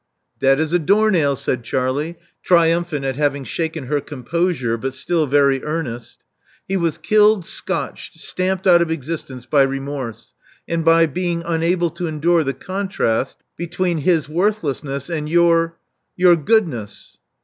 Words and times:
'*Dead 0.39 0.59
as 0.59 0.73
a 0.73 0.79
doornail," 0.79 1.35
said 1.35 1.63
Charlie, 1.63 2.17
triumphant 2.41 3.05
at 3.05 3.17
having 3.17 3.43
shaken 3.43 3.83
her 3.85 4.01
composure, 4.01 4.75
but 4.75 4.95
still 4.95 5.27
very 5.27 5.63
earnest. 5.63 6.23
IIc 6.67 6.77
was 6.79 6.97
killed, 6.97 7.45
scotched, 7.45 8.19
stamped 8.19 8.65
out 8.65 8.81
of 8.81 8.89
existence 8.89 9.45
by 9.45 9.61
remorse, 9.61 10.33
and 10.67 10.83
by 10.83 11.05
being 11.05 11.43
unable 11.45 11.91
to 11.91 12.07
endure 12.07 12.43
the 12.43 12.55
contrast 12.55 13.43
between 13.55 13.99
his 13.99 14.27
worthlessness 14.27 15.07
and 15.07 15.29
your— 15.29 15.77
^your 16.19 16.35
goodness. 16.45 17.19